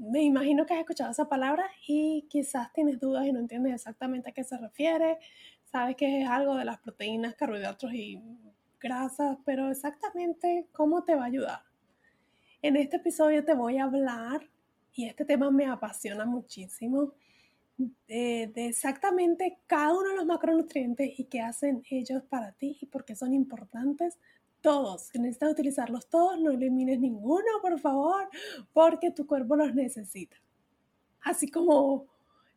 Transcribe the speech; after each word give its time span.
Me 0.00 0.22
imagino 0.22 0.64
que 0.64 0.72
has 0.72 0.80
escuchado 0.80 1.10
esa 1.10 1.28
palabra 1.28 1.70
y 1.86 2.26
quizás 2.30 2.72
tienes 2.72 2.98
dudas 2.98 3.26
y 3.26 3.32
no 3.32 3.38
entiendes 3.38 3.74
exactamente 3.74 4.30
a 4.30 4.32
qué 4.32 4.44
se 4.44 4.56
refiere. 4.56 5.18
Sabes 5.66 5.96
que 5.96 6.22
es 6.22 6.28
algo 6.28 6.56
de 6.56 6.64
las 6.64 6.78
proteínas, 6.78 7.34
carbohidratos 7.34 7.92
y 7.92 8.18
grasas, 8.80 9.36
pero 9.44 9.70
exactamente 9.70 10.66
cómo 10.72 11.04
te 11.04 11.14
va 11.14 11.24
a 11.24 11.26
ayudar. 11.26 11.60
En 12.62 12.76
este 12.76 12.96
episodio 12.96 13.44
te 13.44 13.54
voy 13.54 13.76
a 13.76 13.84
hablar, 13.84 14.48
y 14.94 15.06
este 15.06 15.26
tema 15.26 15.50
me 15.50 15.66
apasiona 15.66 16.24
muchísimo, 16.24 17.12
de, 17.76 18.50
de, 18.54 18.66
exactamente 18.66 19.58
cada 19.66 19.92
uno 19.92 20.10
de 20.10 20.16
los 20.16 20.26
macronutrientes 20.26 21.18
y 21.18 21.24
qué 21.24 21.40
hacen 21.40 21.82
ellos 21.90 22.22
para 22.22 22.52
ti 22.52 22.78
y 22.80 22.86
por 22.86 23.04
qué 23.04 23.14
son 23.14 23.32
importantes 23.32 24.18
todos. 24.60 25.02
Si 25.02 25.18
necesitas 25.18 25.52
utilizarlos 25.52 26.08
todos, 26.08 26.38
no 26.38 26.50
elimines 26.50 27.00
ninguno, 27.00 27.46
por 27.60 27.78
favor, 27.78 28.28
porque 28.72 29.10
tu 29.10 29.26
cuerpo 29.26 29.56
los 29.56 29.74
necesita. 29.74 30.36
Así 31.22 31.50
como 31.50 32.06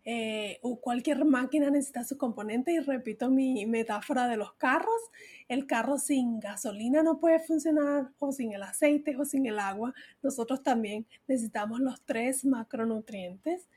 eh, 0.06 0.60
cualquier 0.82 1.24
máquina 1.24 1.70
necesita 1.70 2.04
su 2.04 2.18
componente, 2.18 2.74
y 2.74 2.80
repito 2.80 3.30
mi 3.30 3.66
metáfora 3.66 4.28
de 4.28 4.38
los 4.38 4.54
carros, 4.54 5.00
el 5.48 5.66
carro 5.66 5.98
sin 5.98 6.40
gasolina 6.40 7.04
no 7.04 7.20
puede 7.20 7.40
funcionar, 7.40 8.12
o 8.20 8.32
sin 8.32 8.54
el 8.54 8.64
aceite, 8.64 9.16
o 9.18 9.26
sin 9.26 9.46
el 9.46 9.60
agua. 9.60 9.94
Nosotros 10.22 10.62
también 10.64 11.06
necesitamos 11.28 11.80
los 11.80 12.02
tres 12.02 12.46
macronutrientes. 12.46 13.68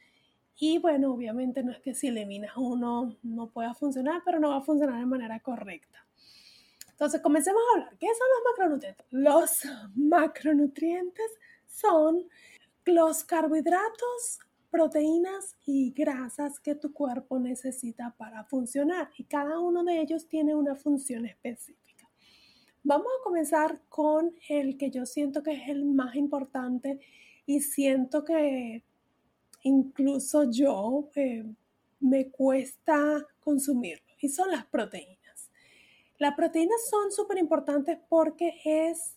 Y 0.58 0.78
bueno, 0.78 1.12
obviamente 1.12 1.62
no 1.62 1.70
es 1.70 1.80
que 1.80 1.94
si 1.94 2.08
eliminas 2.08 2.56
uno 2.56 3.14
no 3.22 3.48
pueda 3.50 3.74
funcionar, 3.74 4.22
pero 4.24 4.40
no 4.40 4.50
va 4.50 4.58
a 4.58 4.62
funcionar 4.62 4.98
de 4.98 5.06
manera 5.06 5.38
correcta. 5.40 6.05
Entonces, 6.96 7.20
comencemos 7.20 7.60
a 7.60 7.78
hablar. 7.78 7.98
¿Qué 7.98 8.06
son 8.06 8.26
los 8.32 8.42
macronutrientes? 8.50 9.06
Los 9.10 9.50
macronutrientes 9.94 11.30
son 11.66 12.26
los 12.86 13.22
carbohidratos, 13.22 14.38
proteínas 14.70 15.56
y 15.66 15.92
grasas 15.92 16.58
que 16.58 16.74
tu 16.74 16.94
cuerpo 16.94 17.38
necesita 17.38 18.14
para 18.16 18.44
funcionar 18.44 19.10
y 19.18 19.24
cada 19.24 19.58
uno 19.60 19.84
de 19.84 20.00
ellos 20.00 20.26
tiene 20.26 20.54
una 20.54 20.74
función 20.74 21.26
específica. 21.26 22.08
Vamos 22.82 23.08
a 23.08 23.24
comenzar 23.24 23.82
con 23.90 24.34
el 24.48 24.78
que 24.78 24.90
yo 24.90 25.04
siento 25.04 25.42
que 25.42 25.52
es 25.52 25.68
el 25.68 25.84
más 25.84 26.16
importante 26.16 27.00
y 27.44 27.60
siento 27.60 28.24
que 28.24 28.84
incluso 29.64 30.50
yo 30.50 31.10
eh, 31.14 31.44
me 32.00 32.30
cuesta 32.30 33.22
consumirlo 33.40 34.14
y 34.18 34.30
son 34.30 34.50
las 34.50 34.64
proteínas. 34.64 35.25
Las 36.18 36.34
proteínas 36.34 36.88
son 36.88 37.12
súper 37.12 37.38
importantes 37.38 37.98
porque 38.08 38.54
es 38.64 39.16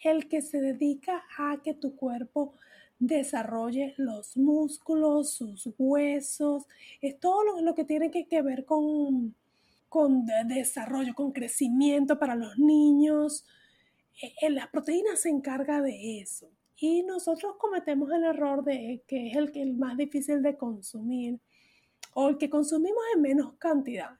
el 0.00 0.28
que 0.28 0.42
se 0.42 0.60
dedica 0.60 1.24
a 1.38 1.62
que 1.62 1.74
tu 1.74 1.94
cuerpo 1.94 2.54
desarrolle 2.98 3.94
los 3.96 4.36
músculos, 4.36 5.32
sus 5.32 5.68
huesos, 5.78 6.66
es 7.00 7.18
todo 7.18 7.60
lo, 7.60 7.74
que 7.74 7.84
tiene 7.84 8.10
que, 8.10 8.42
ver 8.42 8.64
con, 8.64 9.34
con 9.88 10.24
desarrollo, 10.46 11.14
con 11.14 11.32
crecimiento 11.32 12.18
para 12.18 12.36
los 12.36 12.58
niños. 12.58 13.44
En 14.20 14.52
e, 14.52 14.54
las 14.54 14.68
proteínas 14.68 15.20
se 15.20 15.30
encarga 15.30 15.80
de 15.80 16.20
eso. 16.20 16.48
Y 16.76 17.02
nosotros 17.02 17.54
cometemos 17.58 18.10
el 18.12 18.24
error 18.24 18.64
de 18.64 19.02
que 19.06 19.30
es 19.30 19.36
el, 19.36 19.50
el 19.54 19.74
más 19.74 19.96
difícil 19.96 20.42
de 20.42 20.56
consumir 20.56 21.38
o 22.14 22.28
el 22.28 22.38
que 22.38 22.50
consumimos 22.50 23.02
en 23.14 23.22
menos 23.22 23.54
cantidad. 23.54 24.10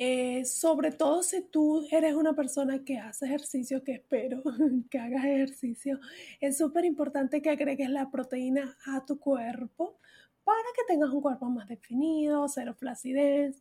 Eh, 0.00 0.44
sobre 0.44 0.92
todo 0.92 1.24
si 1.24 1.42
tú 1.42 1.84
eres 1.90 2.14
una 2.14 2.32
persona 2.32 2.84
que 2.84 2.98
hace 2.98 3.26
ejercicio, 3.26 3.82
que 3.82 3.94
espero 3.94 4.44
que 4.90 4.98
hagas 5.00 5.24
ejercicio, 5.24 5.98
es 6.40 6.56
súper 6.56 6.84
importante 6.84 7.42
que 7.42 7.50
agregues 7.50 7.90
la 7.90 8.08
proteína 8.08 8.78
a 8.86 9.04
tu 9.04 9.18
cuerpo 9.18 9.98
para 10.44 10.62
que 10.76 10.84
tengas 10.86 11.10
un 11.10 11.20
cuerpo 11.20 11.46
más 11.46 11.68
definido, 11.68 12.46
cero 12.48 12.76
flacidez. 12.78 13.60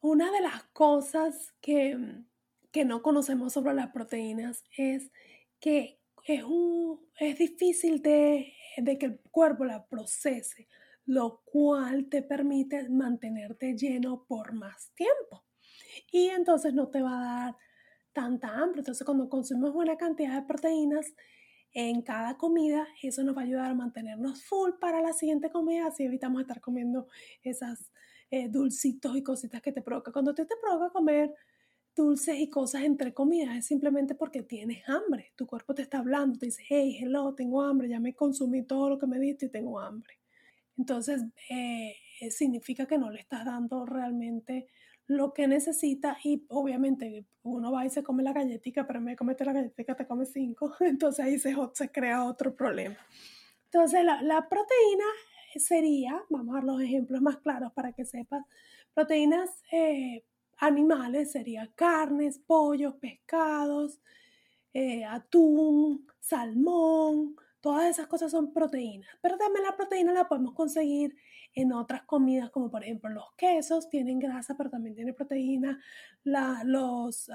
Una 0.00 0.32
de 0.32 0.40
las 0.40 0.64
cosas 0.72 1.52
que, 1.60 2.22
que 2.72 2.86
no 2.86 3.02
conocemos 3.02 3.52
sobre 3.52 3.74
las 3.74 3.90
proteínas 3.90 4.64
es 4.78 5.10
que 5.60 5.98
es, 6.26 6.42
un, 6.42 7.06
es 7.20 7.36
difícil 7.36 8.00
de, 8.00 8.50
de 8.78 8.98
que 8.98 9.06
el 9.06 9.20
cuerpo 9.30 9.66
la 9.66 9.84
procese 9.84 10.68
lo 11.06 11.42
cual 11.44 12.08
te 12.08 12.22
permite 12.22 12.88
mantenerte 12.88 13.76
lleno 13.76 14.24
por 14.26 14.52
más 14.52 14.90
tiempo. 14.94 15.44
Y 16.10 16.28
entonces 16.28 16.74
no 16.74 16.88
te 16.88 17.02
va 17.02 17.18
a 17.18 17.44
dar 17.44 17.56
tanta 18.12 18.48
hambre. 18.48 18.80
Entonces 18.80 19.04
cuando 19.04 19.28
consumimos 19.28 19.72
buena 19.72 19.96
cantidad 19.96 20.40
de 20.40 20.46
proteínas 20.46 21.14
en 21.72 22.02
cada 22.02 22.36
comida, 22.38 22.86
eso 23.02 23.22
nos 23.24 23.36
va 23.36 23.42
a 23.42 23.44
ayudar 23.44 23.70
a 23.70 23.74
mantenernos 23.74 24.44
full 24.44 24.72
para 24.80 25.02
la 25.02 25.12
siguiente 25.12 25.50
comida, 25.50 25.88
así 25.88 26.04
evitamos 26.04 26.40
estar 26.40 26.60
comiendo 26.60 27.08
esas 27.42 27.90
eh, 28.30 28.48
dulcitos 28.48 29.16
y 29.16 29.22
cositas 29.22 29.60
que 29.60 29.72
te 29.72 29.82
provoca. 29.82 30.12
Cuando 30.12 30.34
te, 30.34 30.46
te 30.46 30.54
provoca 30.62 30.92
comer 30.92 31.34
dulces 31.94 32.38
y 32.38 32.48
cosas 32.48 32.82
entre 32.82 33.12
comidas, 33.12 33.56
es 33.56 33.66
simplemente 33.66 34.14
porque 34.14 34.42
tienes 34.42 34.88
hambre. 34.88 35.32
Tu 35.36 35.46
cuerpo 35.46 35.74
te 35.74 35.82
está 35.82 35.98
hablando, 35.98 36.38
te 36.38 36.46
dice, 36.46 36.62
hey, 36.68 36.98
hello, 37.00 37.34
tengo 37.34 37.62
hambre, 37.62 37.88
ya 37.88 38.00
me 38.00 38.14
consumí 38.14 38.62
todo 38.62 38.90
lo 38.90 38.98
que 38.98 39.06
me 39.06 39.18
diste 39.18 39.46
y 39.46 39.50
tengo 39.50 39.80
hambre. 39.80 40.14
Entonces, 40.76 41.22
eh, 41.50 41.94
eh, 42.20 42.30
significa 42.30 42.86
que 42.86 42.98
no 42.98 43.10
le 43.10 43.20
estás 43.20 43.44
dando 43.44 43.86
realmente 43.86 44.66
lo 45.06 45.32
que 45.32 45.46
necesita 45.46 46.16
y 46.24 46.44
obviamente 46.48 47.26
uno 47.42 47.70
va 47.70 47.84
y 47.84 47.90
se 47.90 48.02
come 48.02 48.22
la 48.22 48.32
galletita, 48.32 48.86
pero 48.86 49.00
de 49.02 49.16
comerte 49.16 49.44
la 49.44 49.52
galletita 49.52 49.94
te 49.94 50.06
come 50.06 50.24
cinco, 50.24 50.74
entonces 50.80 51.24
ahí 51.24 51.38
se, 51.38 51.54
se 51.74 51.90
crea 51.90 52.24
otro 52.24 52.54
problema. 52.56 52.96
Entonces, 53.66 54.04
la, 54.04 54.22
la 54.22 54.48
proteína 54.48 55.04
sería, 55.56 56.22
vamos 56.30 56.54
a 56.54 56.58
dar 56.58 56.64
los 56.64 56.80
ejemplos 56.80 57.20
más 57.20 57.36
claros 57.38 57.72
para 57.72 57.92
que 57.92 58.04
sepas, 58.04 58.44
proteínas 58.94 59.50
eh, 59.72 60.24
animales 60.56 61.32
sería 61.32 61.70
carnes, 61.74 62.38
pollos, 62.38 62.94
pescados, 62.94 64.00
atún, 65.08 66.04
salmón, 66.18 67.36
Todas 67.64 67.88
esas 67.88 68.08
cosas 68.08 68.30
son 68.30 68.52
proteínas, 68.52 69.08
pero 69.22 69.38
también 69.38 69.64
la 69.64 69.74
proteína 69.74 70.12
la 70.12 70.28
podemos 70.28 70.52
conseguir 70.52 71.16
en 71.54 71.72
otras 71.72 72.02
comidas, 72.02 72.50
como 72.50 72.70
por 72.70 72.84
ejemplo 72.84 73.08
los 73.08 73.32
quesos, 73.38 73.88
tienen 73.88 74.18
grasa, 74.18 74.54
pero 74.54 74.68
también 74.68 74.94
tienen 74.94 75.14
proteína, 75.14 75.80
los 76.24 77.30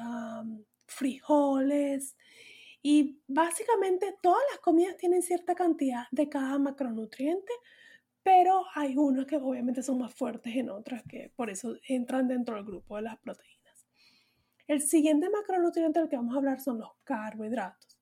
frijoles. 0.86 2.16
Y 2.84 3.24
básicamente 3.26 4.18
todas 4.22 4.44
las 4.52 4.60
comidas 4.60 4.98
tienen 4.98 5.24
cierta 5.24 5.56
cantidad 5.56 6.04
de 6.12 6.30
cada 6.30 6.60
macronutriente, 6.60 7.52
pero 8.22 8.66
hay 8.76 8.96
unos 8.98 9.26
que 9.26 9.38
obviamente 9.38 9.82
son 9.82 9.98
más 9.98 10.14
fuertes 10.14 10.56
en 10.56 10.70
otras 10.70 11.02
que 11.10 11.34
por 11.36 11.50
eso 11.50 11.76
entran 11.88 12.28
dentro 12.28 12.56
del 12.56 12.66
grupo 12.66 12.98
de 12.98 13.02
las 13.02 13.18
proteínas. 13.18 13.88
El 14.68 14.84
siguiente 14.84 15.28
macronutriente 15.28 16.00
del 16.00 16.08
que 16.08 16.18
vamos 16.18 16.36
a 16.36 16.38
hablar 16.38 16.60
son 16.62 16.78
los 16.78 16.92
carbohidratos 17.04 17.99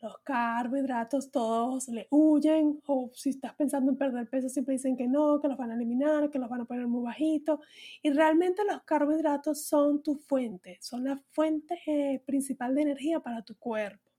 los 0.00 0.18
carbohidratos 0.18 1.30
todos 1.30 1.88
le 1.88 2.06
huyen 2.10 2.80
o 2.86 3.10
si 3.14 3.30
estás 3.30 3.54
pensando 3.54 3.90
en 3.90 3.98
perder 3.98 4.28
peso 4.28 4.48
siempre 4.48 4.74
dicen 4.74 4.96
que 4.96 5.08
no, 5.08 5.40
que 5.40 5.48
los 5.48 5.56
van 5.56 5.72
a 5.72 5.74
eliminar, 5.74 6.30
que 6.30 6.38
los 6.38 6.48
van 6.48 6.60
a 6.60 6.64
poner 6.64 6.86
muy 6.86 7.02
bajitos 7.02 7.60
y 8.02 8.10
realmente 8.10 8.62
los 8.64 8.82
carbohidratos 8.82 9.64
son 9.64 10.02
tu 10.02 10.16
fuente, 10.16 10.78
son 10.80 11.04
la 11.04 11.16
fuente 11.32 11.80
eh, 11.86 12.22
principal 12.24 12.74
de 12.74 12.82
energía 12.82 13.20
para 13.20 13.42
tu 13.42 13.56
cuerpo. 13.56 14.10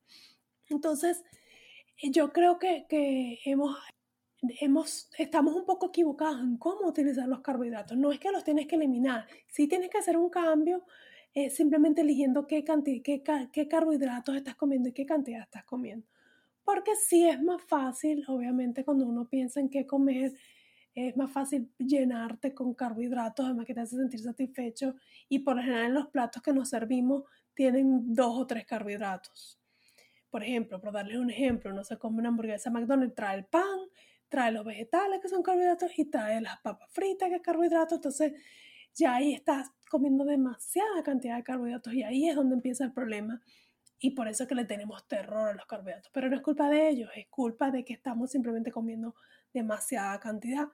Entonces, 0.68 1.24
yo 2.04 2.32
creo 2.32 2.60
que, 2.60 2.86
que 2.90 3.40
hemos, 3.46 3.78
hemos, 4.60 5.10
estamos 5.18 5.56
un 5.56 5.66
poco 5.66 5.88
equivocados 5.88 6.42
en 6.42 6.58
cómo 6.58 6.88
utilizar 6.88 7.28
los 7.28 7.42
carbohidratos. 7.42 7.98
No 7.98 8.12
es 8.12 8.20
que 8.20 8.32
los 8.32 8.44
tienes 8.44 8.68
que 8.68 8.76
eliminar, 8.76 9.28
sí 9.48 9.68
tienes 9.68 9.90
que 9.90 9.98
hacer 9.98 10.18
un 10.18 10.30
cambio 10.30 10.84
simplemente 11.50 12.02
eligiendo 12.02 12.48
qué, 12.48 12.64
qué, 12.64 13.24
qué 13.52 13.68
carbohidratos 13.68 14.36
estás 14.36 14.56
comiendo 14.56 14.90
y 14.90 14.94
qué 14.94 15.06
cantidad 15.06 15.42
estás 15.42 15.64
comiendo. 15.64 16.08
Porque 16.64 16.96
sí 16.96 17.28
es 17.28 17.42
más 17.42 17.64
fácil, 17.64 18.24
obviamente, 18.28 18.86
cuando 18.86 19.06
uno 19.06 19.28
piensa 19.28 19.60
en 19.60 19.70
qué 19.70 19.88
comer, 19.88 20.34
es 20.94 21.16
más 21.18 21.32
fácil 21.32 21.72
llenarte 21.78 22.54
con 22.54 22.74
carbohidratos, 22.74 23.46
además 23.46 23.66
que 23.66 23.74
te 23.74 23.82
hace 23.82 23.96
sentir 23.96 24.20
satisfecho. 24.20 24.96
Y 25.28 25.40
por 25.40 25.56
lo 25.56 25.62
general 25.62 25.94
los 25.94 26.08
platos 26.08 26.42
que 26.42 26.54
nos 26.54 26.70
servimos 26.70 27.24
tienen 27.54 28.14
dos 28.14 28.38
o 28.38 28.46
tres 28.46 28.66
carbohidratos. 28.66 29.60
Por 30.30 30.44
ejemplo, 30.44 30.80
por 30.80 30.92
darles 30.92 31.18
un 31.18 31.32
ejemplo, 31.32 31.74
no 31.74 31.84
se 31.84 31.98
come 31.98 32.20
una 32.20 32.30
hamburguesa 32.30 32.70
McDonald's, 32.70 33.16
trae 33.16 33.38
el 33.38 33.46
pan, 33.46 33.80
trae 34.28 34.52
los 34.52 34.64
vegetales 34.64 35.20
que 35.22 35.28
son 35.28 35.42
carbohidratos 35.42 35.98
y 35.98 36.06
trae 36.06 36.40
las 36.40 36.60
papas 36.62 36.90
fritas 36.92 37.30
que 37.30 37.36
es 37.38 37.42
carbohidrato. 37.42 37.96
Entonces 37.96 38.34
ya 39.00 39.16
ahí 39.16 39.34
estás 39.34 39.72
comiendo 39.90 40.26
demasiada 40.26 41.04
cantidad 41.04 41.38
de 41.38 41.44
carbohidratos 41.44 41.94
y 41.94 42.04
ahí 42.04 42.30
es 42.30 42.36
donde 42.36 42.56
empieza 42.56 42.84
el 42.84 42.94
problema. 42.94 43.42
Y 44.02 44.12
por 44.12 44.28
eso 44.28 44.44
es 44.44 44.50
que 44.50 44.56
le 44.56 44.66
tenemos 44.66 45.08
terror 45.08 45.50
a 45.50 45.54
los 45.54 45.66
carbohidratos. 45.66 46.12
Pero 46.14 46.30
no 46.30 46.36
es 46.36 46.42
culpa 46.42 46.70
de 46.70 46.90
ellos, 46.90 47.10
es 47.16 47.28
culpa 47.30 47.72
de 47.72 47.84
que 47.84 47.94
estamos 47.94 48.32
simplemente 48.32 48.72
comiendo 48.72 49.16
demasiada 49.54 50.20
cantidad. 50.20 50.68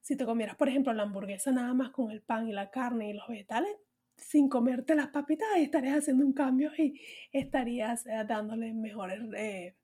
Si 0.00 0.16
te 0.16 0.24
comieras, 0.24 0.56
por 0.56 0.68
ejemplo, 0.68 0.92
la 0.92 1.04
hamburguesa 1.04 1.52
nada 1.52 1.72
más 1.74 1.90
con 1.90 2.10
el 2.10 2.22
pan 2.22 2.48
y 2.48 2.52
la 2.52 2.70
carne 2.70 3.10
y 3.10 3.12
los 3.12 3.28
vegetales, 3.28 3.76
sin 4.16 4.48
comerte 4.48 4.94
las 4.94 5.08
papitas, 5.08 5.48
estarías 5.56 5.98
haciendo 5.98 6.26
un 6.26 6.32
cambio 6.32 6.70
y 6.76 7.00
estarías 7.32 8.06
eh, 8.06 8.24
dándole 8.26 8.72
mejores, 8.74 9.20
eh, 9.36 9.76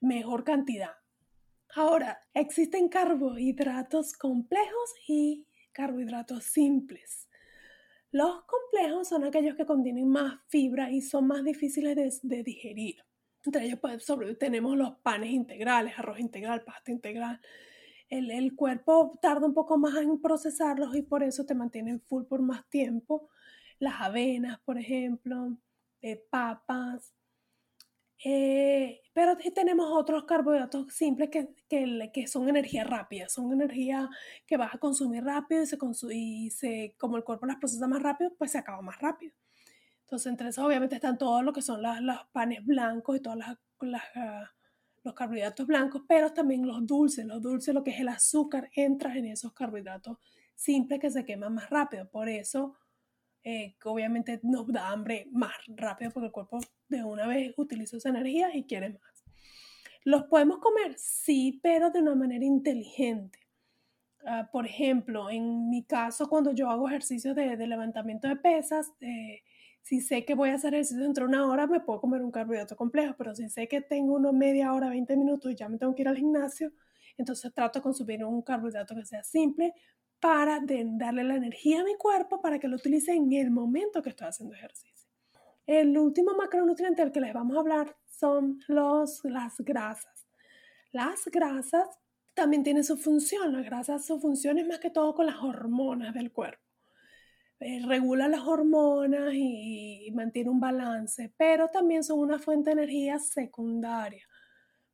mejor 0.00 0.44
cantidad. 0.44 0.92
Ahora, 1.74 2.20
existen 2.34 2.88
carbohidratos 2.88 4.12
complejos 4.12 4.94
y 5.08 5.46
carbohidratos 5.72 6.44
simples. 6.44 7.28
Los 8.10 8.44
complejos 8.44 9.08
son 9.08 9.24
aquellos 9.24 9.56
que 9.56 9.64
contienen 9.64 10.08
más 10.08 10.38
fibra 10.48 10.90
y 10.90 11.00
son 11.00 11.26
más 11.26 11.42
difíciles 11.44 12.20
de, 12.22 12.42
digerir. 12.42 12.96
Entre 13.44 13.64
ellos 13.64 13.78
pues, 13.80 14.06
tenemos 14.38 14.76
los 14.76 14.96
panes 14.98 15.30
integrales, 15.30 15.98
arroz 15.98 16.20
integral, 16.20 16.62
pasta 16.62 16.92
integral. 16.92 17.40
El, 18.10 18.54
cuerpo 18.54 19.18
tarda 19.22 19.46
un 19.46 19.54
poco 19.54 19.78
más 19.78 19.96
en 19.96 20.20
procesarlos 20.20 20.94
y 20.94 21.00
por 21.00 21.22
eso 21.22 21.46
te 21.46 21.54
mantienen 21.54 22.02
full 22.02 22.24
por 22.24 22.42
más 22.42 22.68
tiempo. 22.68 23.30
Las 23.78 24.02
avenas, 24.02 24.60
por 24.60 24.78
ejemplo, 24.78 25.56
eh, 26.02 26.22
papas, 26.30 27.14
eh, 28.24 29.00
pero 29.12 29.36
tenemos 29.54 29.90
otros 29.92 30.24
carbohidratos 30.24 30.92
simples 30.94 31.28
que, 31.30 31.48
que, 31.68 32.26
son 32.26 32.48
energía 32.48 32.84
rápida, 32.84 33.28
son 33.28 33.52
energía 33.52 34.08
que 34.46 34.56
vas 34.56 34.74
a 34.74 34.78
consumir 34.78 35.24
rápido 35.24 35.62
y, 35.62 35.66
se, 35.66 35.78
y 36.12 36.50
se, 36.50 36.94
como 36.98 37.16
el 37.16 37.24
cuerpo 37.24 37.46
las 37.46 37.56
procesa 37.56 37.88
más 37.88 38.02
rápido, 38.02 38.32
pues 38.38 38.52
se 38.52 38.58
acaba 38.58 38.80
más 38.80 39.00
rápido. 39.00 39.34
Entonces, 40.02 40.30
entre 40.30 40.48
eso 40.50 40.64
obviamente 40.64 40.94
están 40.94 41.18
todos 41.18 41.42
lo 41.42 41.52
que 41.52 41.62
son 41.62 41.82
los 41.82 42.18
panes 42.32 42.64
blancos 42.64 43.16
y 43.16 43.20
todos 43.20 43.38
ah, 44.14 44.50
los 45.02 45.14
carbohidratos 45.14 45.66
blancos, 45.66 46.02
pero 46.06 46.32
también 46.32 46.66
los 46.66 46.86
dulces, 46.86 47.24
los 47.24 47.42
dulces, 47.42 47.74
lo 47.74 47.82
que 47.82 47.90
es 47.90 48.00
el 48.00 48.08
azúcar, 48.08 48.70
entra 48.76 49.16
en 49.16 49.26
esos 49.26 49.52
carbohidratos 49.52 50.18
simples 50.54 51.00
que 51.00 51.10
se 51.10 51.24
queman 51.24 51.54
más 51.54 51.70
rápido. 51.70 52.08
Por 52.08 52.28
eso 52.28 52.76
eh, 53.42 53.74
que 53.80 53.88
obviamente 53.88 54.38
nos 54.44 54.68
da 54.68 54.90
hambre 54.90 55.26
más 55.32 55.54
rápido 55.66 56.12
porque 56.12 56.26
el 56.26 56.32
cuerpo 56.32 56.60
de 56.92 57.04
una 57.04 57.26
vez 57.26 57.52
utiliza 57.56 57.96
esa 57.96 58.10
energía 58.10 58.54
y 58.54 58.64
quiere 58.64 58.90
más. 58.90 59.24
¿Los 60.04 60.24
podemos 60.24 60.58
comer? 60.58 60.94
Sí, 60.96 61.60
pero 61.62 61.90
de 61.90 62.00
una 62.00 62.14
manera 62.14 62.44
inteligente. 62.44 63.38
Ah, 64.24 64.48
por 64.52 64.66
ejemplo, 64.66 65.30
en 65.30 65.68
mi 65.68 65.84
caso, 65.84 66.28
cuando 66.28 66.52
yo 66.52 66.70
hago 66.70 66.88
ejercicios 66.88 67.34
de, 67.34 67.56
levantamiento 67.66 68.28
de 68.28 68.36
pesas, 68.36 68.92
eh, 69.00 69.42
si 69.82 70.00
sé 70.00 70.24
que 70.24 70.34
voy 70.34 70.50
a 70.50 70.54
hacer 70.54 70.74
ejercicio 70.74 71.02
dentro 71.02 71.24
de 71.24 71.30
una 71.30 71.46
hora, 71.48 71.66
me 71.66 71.80
puedo 71.80 72.00
comer 72.00 72.22
un 72.22 72.30
carbohidrato 72.30 72.76
complejo, 72.76 73.14
pero 73.18 73.34
si 73.34 73.48
sé 73.48 73.66
que 73.66 73.80
tengo 73.80 74.14
una 74.14 74.30
media 74.30 74.72
hora, 74.72 74.88
20 74.88 75.16
minutos 75.16 75.50
y 75.50 75.56
ya 75.56 75.68
me 75.68 75.78
tengo 75.78 75.94
que 75.94 76.02
ir 76.02 76.08
al 76.08 76.16
gimnasio, 76.16 76.72
entonces 77.16 77.52
trato 77.52 77.80
de 77.80 77.82
consumir 77.82 78.24
un 78.24 78.42
carbohidrato 78.42 78.94
que 78.94 79.04
sea 79.04 79.24
simple, 79.24 79.74
para 80.20 80.60
darle 80.64 81.24
la 81.24 81.34
energía 81.34 81.80
a 81.80 81.84
mi 81.84 81.96
cuerpo 81.96 82.40
para 82.40 82.60
que 82.60 82.68
lo 82.68 82.76
utilice 82.76 83.12
en 83.12 83.32
el 83.32 83.50
momento 83.50 84.02
que 84.02 84.10
estoy 84.10 84.28
haciendo 84.28 84.54
ejercicio. 84.54 85.01
El 85.66 85.96
último 85.96 86.34
macronutriente 86.34 87.02
del 87.02 87.12
que 87.12 87.20
les 87.20 87.32
vamos 87.32 87.56
a 87.56 87.60
hablar 87.60 87.96
son 88.06 88.60
los, 88.68 89.24
las 89.24 89.60
grasas. 89.60 90.26
Las 90.90 91.24
grasas 91.26 91.88
también 92.34 92.62
tienen 92.62 92.84
su 92.84 92.96
función. 92.96 93.52
Las 93.52 93.64
grasas, 93.64 94.04
su 94.04 94.20
función 94.20 94.58
es 94.58 94.66
más 94.66 94.78
que 94.78 94.90
todo 94.90 95.14
con 95.14 95.26
las 95.26 95.36
hormonas 95.36 96.14
del 96.14 96.32
cuerpo. 96.32 96.62
Eh, 97.60 97.80
regula 97.86 98.26
las 98.26 98.40
hormonas 98.40 99.32
y, 99.34 100.10
mantiene 100.14 100.50
un 100.50 100.58
balance, 100.58 101.32
pero 101.36 101.68
también 101.68 102.02
son 102.02 102.18
una 102.18 102.40
fuente 102.40 102.70
de 102.70 102.82
energía 102.82 103.20
secundaria. 103.20 104.26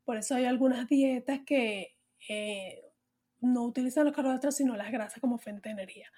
Por 0.05 0.19
eso 0.19 0.35
hay 0.35 0.45
algunas 0.45 0.87
dietas 0.87 1.41
que 1.47 1.97
eh, 2.29 2.83
no 3.41 3.65
utilizan 3.65 4.05
los 4.05 4.15
carbohidratos, 4.15 4.57
sino 4.57 4.77
las 4.77 4.93
grasas 4.93 5.19
como 5.21 5.39
fuente 5.39 5.71
de 5.71 5.73
energía. 5.73 6.13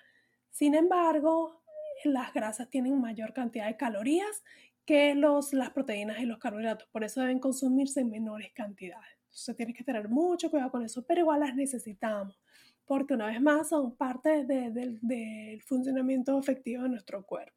Sin 0.51 0.75
embargo, 0.75 1.60
las 2.05 2.33
grasas 2.33 2.71
tienen 2.71 3.01
mayor 3.01 3.33
cantidad 3.33 3.67
de 3.67 3.77
calorías 3.77 4.43
que 4.85 5.15
los, 5.15 5.53
las 5.53 5.71
proteínas 5.71 6.19
y 6.21 6.27
los 6.27 6.39
carbohidratos, 6.39 6.89
por 6.89 7.05
eso 7.05 7.21
deben 7.21 7.39
consumirse 7.39 8.01
en 8.01 8.11
menores 8.11 8.53
cantidades. 8.53 9.19
Entonces 9.25 9.57
tienes 9.57 9.77
que 9.77 9.85
tener 9.85 10.09
mucho 10.09 10.51
cuidado 10.51 10.71
con 10.71 10.85
eso, 10.85 11.05
pero 11.07 11.21
igual 11.21 11.41
las 11.41 11.55
necesitamos, 11.55 12.41
porque 12.85 13.15
una 13.15 13.27
vez 13.27 13.41
más 13.41 13.69
son 13.69 13.95
parte 13.97 14.45
del 14.45 15.63
funcionamiento 15.63 16.39
efectivo 16.39 16.83
de 16.83 16.89
nuestro 16.89 17.25
cuerpo. 17.25 17.57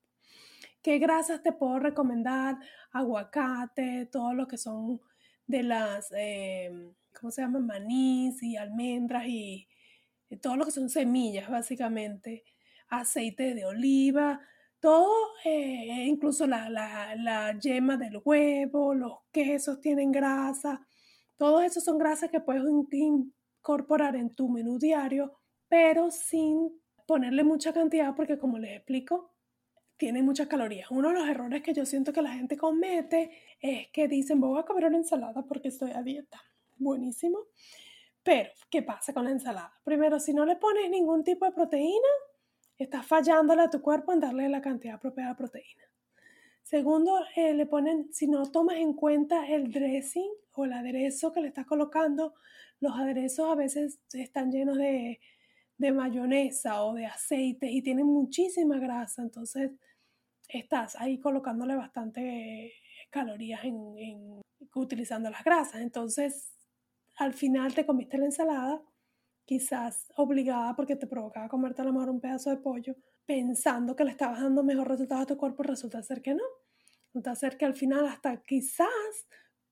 ¿Qué 0.82 1.00
grasas 1.00 1.42
te 1.42 1.54
puedo 1.54 1.80
recomendar? 1.80 2.58
Aguacate, 2.92 4.06
todo 4.12 4.34
lo 4.34 4.48
que 4.48 4.58
son 4.58 5.02
de 5.48 5.64
las... 5.64 6.12
Eh, 6.16 6.94
¿cómo 7.20 7.32
se 7.32 7.42
llama? 7.42 7.60
Manís 7.60 8.42
y 8.44 8.58
almendras 8.58 9.26
y, 9.28 9.68
todo 10.42 10.56
lo 10.56 10.66
que 10.66 10.72
son 10.72 10.90
semillas, 10.90 11.48
básicamente. 11.48 12.44
Aceite 12.90 13.54
de 13.54 13.66
oliva, 13.66 14.42
todo, 14.80 15.32
eh, 15.46 16.06
incluso 16.08 16.46
la, 16.46 16.70
la, 16.70 17.58
yema 17.58 17.96
del 17.96 18.22
huevo, 18.24 18.94
los 18.94 19.20
quesos 19.32 19.80
tienen 19.80 20.12
grasa. 20.12 20.86
Todos 21.38 21.64
esos 21.64 21.84
son 21.84 21.98
grasas 21.98 22.30
que 22.30 22.42
puedes 22.42 22.64
incorporar 22.92 24.16
en 24.16 24.36
tu 24.36 24.50
menú 24.50 24.78
diario, 24.78 25.40
pero 25.70 26.12
sin 26.12 26.70
ponerle 27.08 27.44
mucha 27.44 27.72
cantidad 27.74 28.14
porque 28.16 28.38
como 28.38 28.60
les 28.60 28.76
explico, 28.78 29.34
tiene 29.96 30.22
muchas 30.22 30.48
calorías. 30.48 30.92
Uno 30.92 31.10
de 31.10 31.16
los 31.16 31.30
errores 31.30 31.64
que 31.64 31.74
yo 31.74 31.86
siento 31.86 32.12
que 32.12 32.22
la 32.22 32.34
gente 32.34 32.58
comete 32.58 33.32
es 33.62 33.88
que 33.92 34.10
dicen, 34.10 34.42
voy 34.42 34.60
a 34.60 34.64
comer 34.64 34.86
una 34.86 34.98
ensalada 34.98 35.44
porque 35.44 35.70
estoy 35.70 35.92
a 35.92 36.02
dieta 36.02 36.42
buenísimo. 36.78 37.40
Pero, 38.22 38.50
¿qué 38.70 38.82
pasa 38.82 39.14
con 39.14 39.26
la 39.26 39.32
ensalada? 39.32 39.74
Primero, 39.84 40.20
si 40.20 40.34
no 40.34 40.46
le 40.46 40.56
pones 40.56 40.90
ningún 40.90 41.24
tipo 41.24 41.46
de 41.46 41.52
proteína, 41.52 42.10
estás 42.78 43.06
fallándole 43.06 43.64
a 43.64 43.70
tu 43.70 43.82
cuerpo 43.82 44.14
en 44.14 44.20
darle 44.20 44.50
la 44.50 44.62
cantidad 44.62 44.96
apropiada 44.96 45.32
de 45.32 45.36
proteína. 45.36 45.84
Segundo, 46.64 47.20
eh, 47.36 47.54
le 47.54 47.66
ponen, 47.66 48.14
si 48.14 48.28
no 48.28 48.50
tomas 48.52 48.78
en 48.78 48.94
cuenta 48.94 49.48
el 49.48 49.72
dressing 49.72 50.32
o 50.54 50.66
el 50.66 50.74
aderezo 50.74 51.34
que 51.34 51.42
le 51.42 51.50
estás 51.50 51.66
colocando, 51.66 52.34
los 52.80 52.94
aderezos 52.98 53.50
a 53.50 53.56
veces 53.56 54.00
están 54.14 54.52
llenos 54.52 54.78
de, 54.78 55.20
mayonesa 55.78 56.84
o 56.86 56.94
de 56.94 57.06
aceite 57.06 57.70
y 57.70 57.82
tienen 57.82 58.06
muchísima 58.06 58.80
grasa, 58.80 59.22
entonces 59.22 59.72
estás 60.48 60.96
ahí 60.96 61.20
colocándole 61.20 61.76
bastante 61.76 62.72
calorías 63.10 63.62
utilizando 64.76 65.30
las 65.30 65.44
grasas. 65.44 65.82
Entonces, 65.82 66.54
al 67.18 67.34
final 67.34 67.74
te 67.74 67.86
comiste 67.86 68.18
la 68.18 68.26
ensalada, 68.26 68.82
quizás 69.46 70.12
obligada 70.16 70.76
porque 70.76 70.96
te 70.96 71.08
provocaba 71.08 71.50
comerte 71.50 71.82
a 71.82 71.86
lo 71.86 71.94
mejor 71.94 72.10
un 72.10 72.22
pedazo 72.22 72.50
de 72.50 72.58
pollo, 72.58 72.96
pensando 73.26 73.96
que 73.96 74.04
le 74.04 74.12
estabas 74.12 74.42
dando 74.42 74.64
mejor 74.64 74.88
resultado 74.88 75.22
a 75.22 75.26
tu 75.26 75.38
cuerpo, 75.38 75.64
resulta 75.64 76.02
ser 76.04 76.22
que 76.22 76.34
no. 76.34 76.44
Resulta 77.08 77.36
ser 77.36 77.58
que 77.58 77.66
al 77.66 77.76
final 77.76 78.08
hasta 78.08 78.42
quizás 78.42 78.88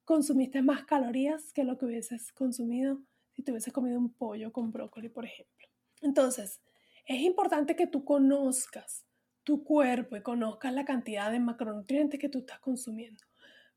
consumiste 0.03 0.61
más 0.61 0.85
calorías 0.85 1.53
que 1.53 1.63
lo 1.63 1.77
que 1.77 1.85
hubieses 1.85 2.31
consumido 2.33 2.99
si 3.31 3.43
te 3.43 3.51
hubieses 3.51 3.73
comido 3.73 3.97
un 3.97 4.13
pollo 4.13 4.51
con 4.51 4.71
brócoli, 4.71 5.09
por 5.09 5.25
ejemplo. 5.25 5.67
Entonces, 6.01 6.61
es 7.05 7.21
importante 7.21 7.75
que 7.75 7.87
tú 7.87 8.03
conozcas 8.03 9.05
tu 9.43 9.63
cuerpo 9.63 10.15
y 10.15 10.21
conozcas 10.21 10.73
la 10.73 10.85
cantidad 10.85 11.31
de 11.31 11.39
macronutrientes 11.39 12.19
que 12.19 12.29
tú 12.29 12.39
estás 12.39 12.59
consumiendo. 12.59 13.23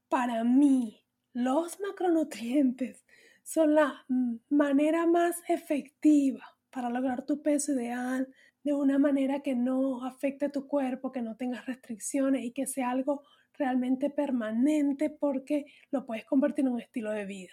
Para 0.08 0.44
mí, 0.44 1.04
los 1.32 1.80
macronutrientes 1.80 3.04
son 3.44 3.74
la 3.74 4.04
manera 4.48 5.06
más 5.06 5.36
efectiva 5.48 6.42
para 6.70 6.90
lograr 6.90 7.24
tu 7.24 7.42
peso 7.42 7.72
ideal 7.72 8.26
de 8.64 8.72
una 8.72 8.98
manera 8.98 9.40
que 9.40 9.54
no 9.54 10.04
afecte 10.04 10.48
tu 10.48 10.66
cuerpo, 10.66 11.12
que 11.12 11.22
no 11.22 11.36
tengas 11.36 11.66
restricciones 11.66 12.44
y 12.44 12.52
que 12.52 12.66
sea 12.66 12.90
algo 12.90 13.22
realmente 13.52 14.10
permanente 14.10 15.10
porque 15.10 15.66
lo 15.90 16.06
puedes 16.06 16.24
convertir 16.24 16.64
en 16.64 16.72
un 16.72 16.80
estilo 16.80 17.10
de 17.12 17.26
vida. 17.26 17.52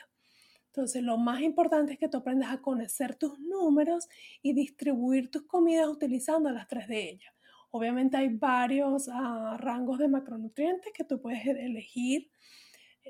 Entonces, 0.68 1.04
lo 1.04 1.18
más 1.18 1.42
importante 1.42 1.94
es 1.94 2.00
que 2.00 2.08
tú 2.08 2.20
aprendas 2.20 2.52
a 2.52 2.62
conocer 2.62 3.16
tus 3.16 3.38
números 3.40 4.08
y 4.42 4.54
distribuir 4.54 5.30
tus 5.30 5.44
comidas 5.44 5.90
utilizando 5.90 6.50
las 6.50 6.68
tres 6.70 6.88
de 6.88 7.10
ellas. 7.10 7.34
Obviamente 7.72 8.16
hay 8.16 8.30
varios 8.30 9.10
ah, 9.12 9.58
rangos 9.60 10.00
de 10.00 10.08
macronutrientes 10.08 10.94
que 10.94 11.04
tú 11.04 11.22
puedes 11.22 11.46
elegir 11.46 12.32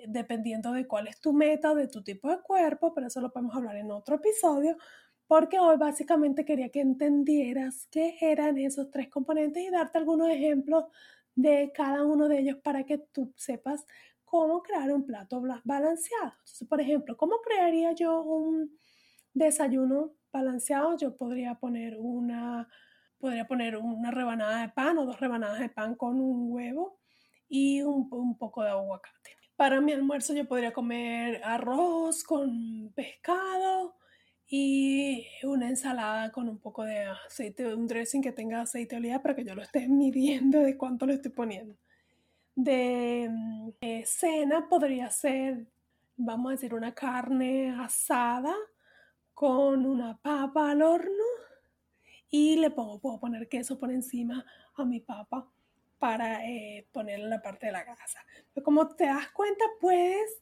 dependiendo 0.07 0.71
de 0.71 0.87
cuál 0.87 1.07
es 1.07 1.19
tu 1.19 1.33
meta, 1.33 1.73
de 1.75 1.87
tu 1.87 2.03
tipo 2.03 2.29
de 2.29 2.41
cuerpo, 2.41 2.93
pero 2.93 3.07
eso 3.07 3.21
lo 3.21 3.31
podemos 3.31 3.55
hablar 3.55 3.75
en 3.75 3.91
otro 3.91 4.15
episodio, 4.15 4.77
porque 5.27 5.59
hoy 5.59 5.77
básicamente 5.77 6.45
quería 6.45 6.69
que 6.69 6.81
entendieras 6.81 7.87
qué 7.91 8.17
eran 8.21 8.57
esos 8.57 8.89
tres 8.91 9.09
componentes 9.09 9.63
y 9.63 9.69
darte 9.69 9.97
algunos 9.97 10.29
ejemplos 10.29 10.85
de 11.35 11.71
cada 11.73 12.03
uno 12.03 12.27
de 12.27 12.39
ellos 12.39 12.57
para 12.63 12.83
que 12.85 12.97
tú 12.97 13.33
sepas 13.37 13.85
cómo 14.25 14.61
crear 14.61 14.91
un 14.91 15.05
plato 15.05 15.41
balanceado. 15.63 16.33
Entonces, 16.39 16.67
por 16.67 16.81
ejemplo, 16.81 17.17
¿cómo 17.17 17.37
crearía 17.41 17.93
yo 17.93 18.21
un 18.21 18.77
desayuno 19.33 20.13
balanceado? 20.31 20.97
Yo 20.97 21.15
podría 21.15 21.55
poner 21.55 21.97
una, 21.99 22.67
podría 23.17 23.47
poner 23.47 23.77
una 23.77 24.11
rebanada 24.11 24.61
de 24.61 24.69
pan 24.69 24.97
o 24.97 25.05
dos 25.05 25.19
rebanadas 25.19 25.59
de 25.59 25.69
pan 25.69 25.95
con 25.95 26.19
un 26.19 26.51
huevo 26.51 26.99
y 27.49 27.81
un, 27.81 28.07
un 28.11 28.37
poco 28.37 28.63
de 28.63 28.69
aguacate. 28.69 29.40
Para 29.61 29.79
mi 29.79 29.91
almuerzo 29.91 30.33
yo 30.33 30.47
podría 30.47 30.73
comer 30.73 31.39
arroz 31.43 32.23
con 32.23 32.91
pescado 32.95 33.95
y 34.47 35.27
una 35.43 35.69
ensalada 35.69 36.31
con 36.31 36.49
un 36.49 36.57
poco 36.57 36.83
de 36.83 37.03
aceite, 37.03 37.71
un 37.71 37.85
dressing 37.85 38.23
que 38.23 38.31
tenga 38.31 38.61
aceite 38.61 38.95
de 38.95 39.01
oliva 39.01 39.21
para 39.21 39.35
que 39.35 39.45
yo 39.45 39.53
lo 39.53 39.61
esté 39.61 39.87
midiendo 39.87 40.61
de 40.61 40.75
cuánto 40.75 41.05
le 41.05 41.13
estoy 41.13 41.29
poniendo. 41.29 41.75
De 42.55 43.29
mm, 43.29 43.69
cena 44.03 44.67
podría 44.67 45.11
ser, 45.11 45.67
vamos 46.17 46.49
a 46.49 46.53
decir, 46.53 46.73
una 46.73 46.95
carne 46.95 47.69
asada 47.69 48.55
con 49.35 49.85
una 49.85 50.17
papa 50.17 50.71
al 50.71 50.81
horno 50.81 51.23
y 52.31 52.55
le 52.55 52.71
pongo, 52.71 52.99
puedo 52.99 53.19
poner 53.19 53.47
queso 53.47 53.77
por 53.77 53.91
encima 53.91 54.43
a 54.73 54.85
mi 54.85 55.01
papa 55.01 55.47
para 56.01 56.43
eh, 56.47 56.87
ponerla 56.91 57.25
en 57.25 57.29
la 57.29 57.41
parte 57.43 57.67
de 57.67 57.73
la 57.73 57.83
grasa. 57.83 58.25
Pero 58.55 58.63
como 58.63 58.87
te 58.87 59.05
das 59.05 59.29
cuenta, 59.33 59.63
puedes 59.79 60.41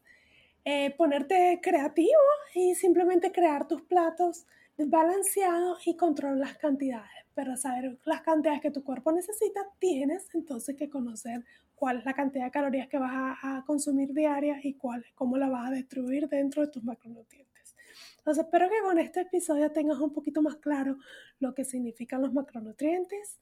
eh, 0.64 0.96
ponerte 0.96 1.60
creativo 1.62 2.22
y 2.56 2.76
simplemente 2.76 3.34
crear 3.34 3.68
tus 3.68 3.82
platos 3.82 4.48
balanceados 4.78 5.86
y 5.86 5.98
controlar 5.98 6.38
las 6.38 6.58
cantidades. 6.58 7.12
Pero 7.36 7.58
saber 7.58 8.00
las 8.06 8.22
cantidades 8.22 8.62
que 8.62 8.72
tu 8.72 8.86
cuerpo 8.86 9.12
necesita, 9.12 9.60
tienes 9.80 10.34
entonces 10.34 10.78
que 10.78 10.90
conocer 10.90 11.44
cuál 11.76 11.98
es 11.98 12.06
la 12.06 12.14
cantidad 12.14 12.46
de 12.46 12.52
calorías 12.52 12.88
que 12.88 12.98
vas 12.98 13.38
a, 13.44 13.66
consumir 13.68 14.14
diarias 14.14 14.64
y 14.64 14.76
cuál, 14.76 15.06
cómo 15.14 15.38
la 15.38 15.50
vas 15.50 15.72
a 15.72 15.74
distribuir 15.74 16.30
dentro 16.30 16.62
de 16.62 16.72
tus 16.72 16.86
macronutrientes. 16.86 17.76
Entonces, 18.20 18.46
espero 18.46 18.70
que 18.70 18.80
con 18.82 18.98
este 18.98 19.22
episodio 19.22 19.74
tengas 19.74 20.00
un 20.00 20.14
poquito 20.14 20.42
más 20.42 20.56
claro 20.56 20.96
lo 21.40 21.54
que 21.54 21.66
significan 21.66 22.22
los 22.22 22.34
macronutrientes 22.34 23.42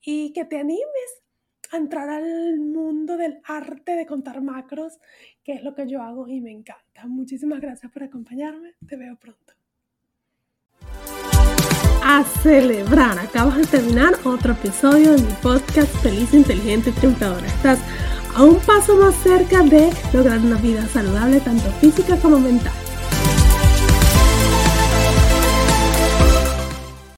y 0.00 0.32
que 0.32 0.44
te 0.44 0.58
animes 0.58 1.22
a 1.72 1.76
entrar 1.76 2.08
al 2.08 2.60
mundo 2.60 3.16
del 3.16 3.40
arte 3.44 3.96
de 3.96 4.06
contar 4.06 4.40
macros, 4.42 4.98
que 5.42 5.54
es 5.54 5.62
lo 5.64 5.74
que 5.74 5.88
yo 5.88 6.02
hago 6.02 6.28
y 6.28 6.40
me 6.40 6.52
encanta. 6.52 7.06
Muchísimas 7.06 7.60
gracias 7.60 7.90
por 7.90 8.04
acompañarme. 8.04 8.74
Te 8.86 8.96
veo 8.96 9.16
pronto 9.16 9.54
a 12.04 12.24
celebrar. 12.42 13.18
Acabas 13.18 13.56
de 13.56 13.66
terminar 13.66 14.14
otro 14.24 14.52
episodio 14.52 15.12
de 15.12 15.22
mi 15.22 15.32
podcast 15.42 15.94
Feliz, 16.02 16.34
Inteligente 16.34 16.90
y 16.90 16.92
Triunfadora. 16.92 17.46
Estás 17.46 17.78
a 18.34 18.44
un 18.44 18.58
paso 18.60 18.96
más 18.96 19.14
cerca 19.22 19.62
de 19.62 19.90
lograr 20.12 20.38
una 20.38 20.56
vida 20.56 20.86
saludable, 20.86 21.40
tanto 21.40 21.70
física 21.80 22.16
como 22.16 22.38
mental. 22.38 22.72